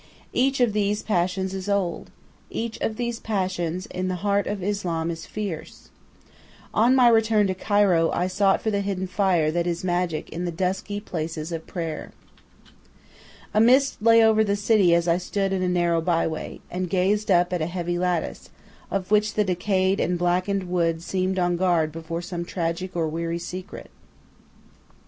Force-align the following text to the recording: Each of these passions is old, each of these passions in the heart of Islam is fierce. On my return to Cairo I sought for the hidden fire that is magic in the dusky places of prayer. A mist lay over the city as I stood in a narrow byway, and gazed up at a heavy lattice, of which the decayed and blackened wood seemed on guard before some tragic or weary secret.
Each 0.33 0.59
of 0.59 0.73
these 0.73 1.03
passions 1.03 1.53
is 1.53 1.69
old, 1.69 2.09
each 2.49 2.81
of 2.81 2.95
these 2.95 3.19
passions 3.19 3.85
in 3.85 4.07
the 4.07 4.15
heart 4.25 4.47
of 4.47 4.63
Islam 4.63 5.11
is 5.11 5.27
fierce. 5.27 5.91
On 6.73 6.95
my 6.95 7.07
return 7.07 7.45
to 7.45 7.53
Cairo 7.53 8.09
I 8.09 8.25
sought 8.25 8.63
for 8.63 8.71
the 8.71 8.81
hidden 8.81 9.05
fire 9.05 9.51
that 9.51 9.67
is 9.67 9.83
magic 9.83 10.27
in 10.31 10.43
the 10.43 10.51
dusky 10.51 10.99
places 10.99 11.51
of 11.51 11.67
prayer. 11.67 12.13
A 13.53 13.61
mist 13.61 14.01
lay 14.01 14.23
over 14.23 14.43
the 14.43 14.55
city 14.55 14.95
as 14.95 15.07
I 15.07 15.19
stood 15.19 15.53
in 15.53 15.61
a 15.61 15.69
narrow 15.69 16.01
byway, 16.01 16.61
and 16.71 16.89
gazed 16.89 17.29
up 17.29 17.53
at 17.53 17.61
a 17.61 17.67
heavy 17.67 17.99
lattice, 17.99 18.49
of 18.89 19.11
which 19.11 19.35
the 19.35 19.43
decayed 19.43 19.99
and 19.99 20.17
blackened 20.17 20.63
wood 20.67 21.03
seemed 21.03 21.37
on 21.37 21.57
guard 21.57 21.91
before 21.91 22.23
some 22.23 22.43
tragic 22.43 22.95
or 22.95 23.07
weary 23.07 23.37
secret. 23.37 23.91